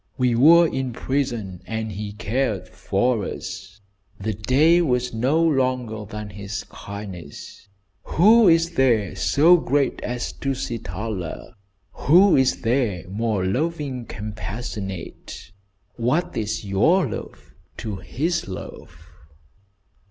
We 0.17 0.33
were 0.33 0.67
in 0.67 0.93
prison 0.93 1.61
and 1.67 1.91
he 1.91 2.13
cared 2.13 2.67
for 2.67 3.23
us. 3.23 3.81
The 4.19 4.33
day 4.33 4.81
was 4.81 5.13
no 5.13 5.39
longer 5.43 6.05
than 6.05 6.31
his 6.31 6.63
kindness. 6.67 7.67
Who 8.05 8.47
is 8.47 8.71
there 8.71 9.15
so 9.15 9.57
great 9.57 10.01
as 10.01 10.33
Tusitala? 10.33 11.53
Who 11.91 12.35
is 12.35 12.61
there 12.63 13.07
more 13.09 13.45
loving 13.45 14.05
compassionate? 14.07 15.51
What 15.97 16.35
is 16.35 16.65
your 16.65 17.07
love 17.07 17.53
to 17.77 17.97
his 17.97 18.47
love?" 18.47 19.07